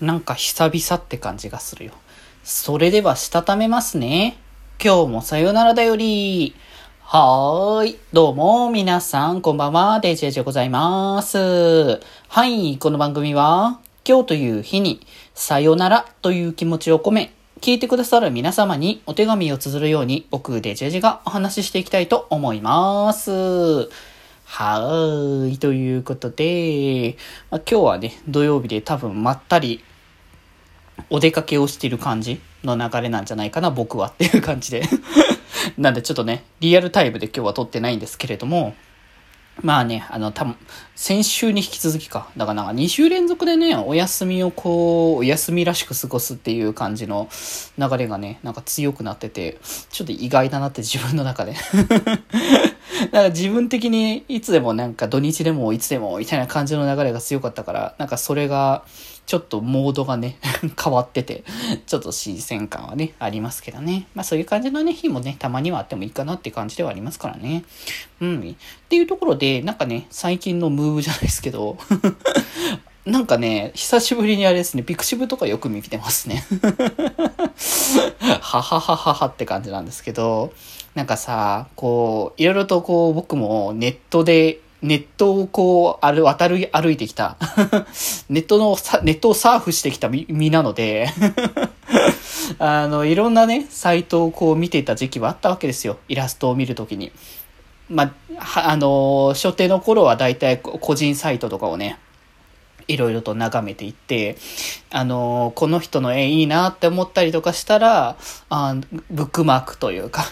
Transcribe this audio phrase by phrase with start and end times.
[0.00, 1.92] なんか久々って感じがするよ。
[2.44, 4.36] それではしたためますね。
[4.82, 6.54] 今日もさよならだより。
[7.00, 7.98] はーい。
[8.12, 10.00] どうも、皆さん、こんばんは。
[10.00, 11.38] デジェジでございます。
[12.28, 12.76] はい。
[12.76, 15.00] この番組は、今日という日に、
[15.34, 17.32] さよならという気持ちを込め、
[17.62, 23.88] 聞いてくださる皆様にお手紙を綴るように、僕、デジェジがお話ししていきたいと思います。
[24.46, 25.58] はーい。
[25.58, 27.16] ということで、
[27.50, 29.82] まあ、今日はね、土曜日で多分まったり
[31.10, 34.82] お出かけをしている感じの流れなんじゃないかな、僕はっていう感じで
[35.76, 38.76] なんでちょっとね、リアルタイムで今日は撮ってないんですけれども、
[39.62, 40.56] まあね、あの、多分、
[40.94, 42.28] 先週に引き続きか。
[42.36, 47.28] だからなんか2週連続でね、お休みをこう、お休みらしく過ごすっていう感じの
[47.78, 49.58] 流れがね、なんか強くなってて、
[49.90, 52.26] ちょっと意外だなって自分の中で だか
[53.10, 58.84] ら自分的にいつでもなんか土日でもいつでもみたいな感じの流れが強かったから、なんかそれが
[59.26, 60.38] ちょっとモードがね
[60.82, 61.44] 変わってて、
[61.86, 64.06] ちょっと新鮮感はね、ありますけどね。
[64.14, 67.64] まあそういう感じのね、日もね、たまにはあってもいいかなって感じではありますからね。
[68.20, 68.50] うん。
[68.50, 71.76] っていうところで、なんかね、最近のムーブじゃないですけど
[73.06, 76.44] なんかね、久しぶりにあれですね、ピクシブとかよく見てますね。
[78.40, 80.52] はははははって感じなんですけど、
[80.94, 87.36] なんかさ、こう、いろいろとこう、僕もネットで、ネットをこう、ある、渡る、歩いてきた。
[88.28, 91.08] ネットの、ネットをサーフしてきた身なので
[92.58, 95.98] あの、いろんなね、サイトをこう見ていた時期はあったわけですよ。
[96.08, 97.12] イラストを見るときに。
[97.88, 101.98] まあ、あの、初手の頃はだいたい個人サイトとかをね、
[102.88, 104.36] いろいろと眺めていって、
[104.90, 108.16] あの、この人の絵いいなって思ったりとかしたら、
[108.48, 108.76] あ
[109.10, 110.24] ブックマークというか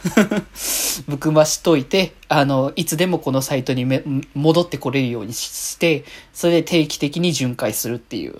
[1.09, 4.03] ブックマしといて、あの、いつでもこのサイトにめ
[4.35, 8.35] 戻ってこれるようにして、それで定期的に巡回するっていう。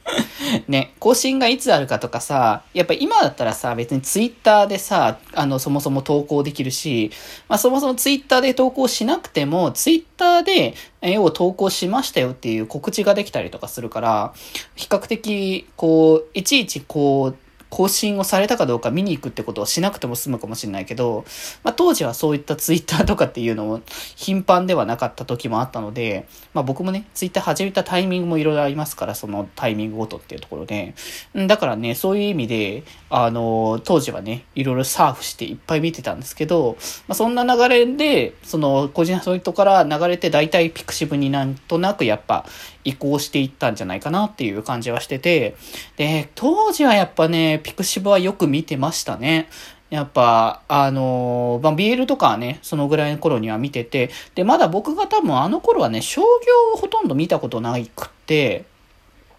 [0.68, 7.10] ね、更新がいつあるかとかさ、やっぱ今だったらさ、別にツイッターでさ、あの、そもそも投稿できるし、
[7.48, 14.32] まあそもそもツイッターで投稿しなくても、ツイッターで絵を投稿しましたよっていう告知ができたりとかするから、
[14.76, 21.24] 比較的、こう、いちいちこう、更新をされたかどうか見に行くってことをしなくても済むかもしれないけど、
[21.64, 23.82] まあ、当時はそういったツイッターとかっていうのも
[24.14, 30.94] 頻繁ではなかった時もあったので、まあ、僕もね、ツイッター始めたタイミングもいろいろありますから、そのタイミングごとっていうところで、
[31.34, 36.76] だからね、そういう意味で、あの、当時はね、いろいろサーフしていっぱい見てたんですけど、
[37.08, 42.46] まあ、そんな流れで、その、個人サイトから流れて大体ピクシブになんとなくやっぱ
[42.84, 45.56] 移行していったんじゃないかなっていう感じはしてて、
[45.96, 49.48] で、当時はやっぱね、ピクシブはよく見てましたね。
[49.90, 56.26] やっぱ、あの、まあ、BL とかはね、そのぐらいの頃には見てて、で、まだ僕が多分あの頃はね、商業
[56.74, 58.64] をほとんど見たことなくて、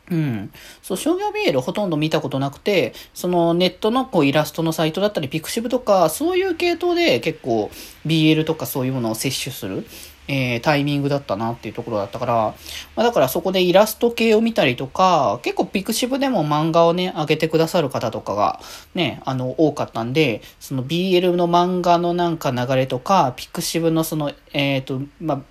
[0.10, 0.52] うん。
[0.82, 7.70] そう、商業 BL ほとんど見たことなくて、そのネットのこうイラストのサイトだったり、ピクシブとか、そういう系統で結構
[8.06, 9.86] BL とかそういうものを摂取する。
[10.28, 12.56] えー、タイミングだったなっていうところだったから、ま
[12.98, 18.60] あ、だからそこでイラスト系を見たりとか、結構ピクシブでも漫画をね、上げてくださる方とかが
[18.96, 25.42] ね、あの、多かったんで、その BL の漫画のなんか流れとか、ピクシブのその、えっ、ー、と、まあ、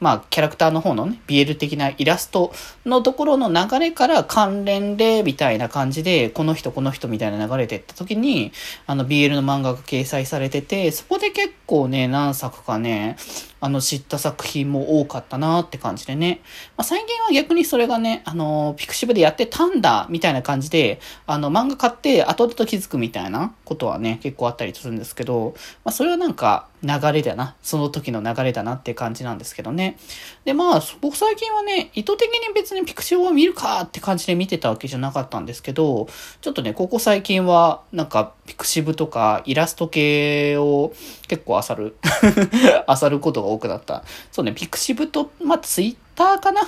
[0.00, 2.52] まあ、キャラクターの方のね、BL 的なイラスト
[2.84, 8.52] のところの流れから関連で、みたいな感じで、この人この人みたいな流れてった時に、
[8.86, 13.16] あの BL の漫画が掲載されてて、そこで結構構ね、何作かね、
[13.60, 16.40] あの、知った作品も多かったなって感じでね。
[16.76, 25.54] まあ、最近は逆にそれがね、あの、ピクシブでやってたんだ、みたいな感じで、あの、漫画買って後々気づくみたいなことはね、結構あったりするんですけど、
[25.84, 27.56] まあ、それはなんか、流れだな。
[27.62, 29.96] その時の流れだなって感じなんですけどね。
[30.44, 36.06] で、まあ、僕最近はね、意図的に別にピクシブを見るかって感じで見てたわけじゃなかったんですけど、
[36.40, 40.92] ちょっとね、ここ最近は、なんか、ピクシブとかイラスト系を
[41.28, 41.96] 結構漁る
[43.02, 44.04] 漁ることが多くなった。
[44.30, 46.60] そうね、ピクシブと、まあ、ツイッターかな？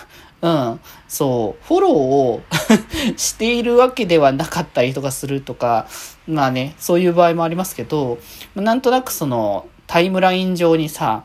[0.42, 0.80] うん。
[1.08, 1.66] そう。
[1.66, 2.42] フォローを
[3.16, 5.86] しているわけではなかったりとかするとか、
[6.26, 8.18] まあね、そういう場合もありますけど、
[8.54, 11.24] なんとなくその、タイムライン上にさ、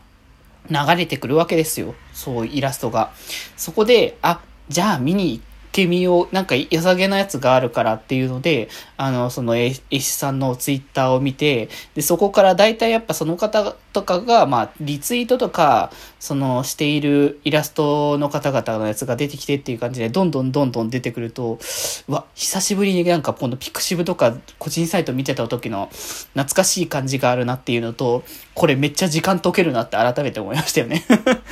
[0.69, 1.95] 流れてくるわけですよ。
[2.13, 3.11] そう、イラストが。
[3.57, 6.35] そこで、あ、じゃあ見に行ってみよう。
[6.35, 21.59] なんか良さげなやつがあるからっていうので、あの、その絵師さんのツイッターを見て、で、そこから大体やっぱその方とかが、まあ、リツイートとか、その、しているイラストの方々のやつが出てきてっていう感じで、どんどんどんどん出てくると、
[22.07, 25.89] うわ、久しぶりになんかこのピクシブとか個人サイト見てた時の
[26.33, 28.23] 懐かしい感じがあるなっていうのと、
[28.53, 31.05] これめっちゃ時間解けるなって改めて思いましたよね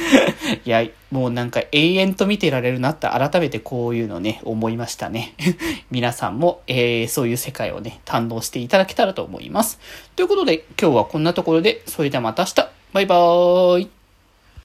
[0.66, 5.34] いや、もうなんか永遠と見てられるなって改めてこういうのね、思いましたね。
[5.90, 9.80] 皆さんも、えー、そういう世界をね、堪能していただけたらと思います。
[10.16, 13.99] ということで、今日はこんなところで、それではまた明日、バイバーイ。